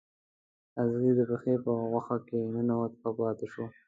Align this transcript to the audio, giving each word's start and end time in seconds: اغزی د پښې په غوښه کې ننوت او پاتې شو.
اغزی 0.81 1.11
د 1.17 1.19
پښې 1.29 1.53
په 1.63 1.71
غوښه 1.91 2.17
کې 2.27 2.39
ننوت 2.53 2.93
او 3.05 3.11
پاتې 3.19 3.47
شو. 3.53 3.65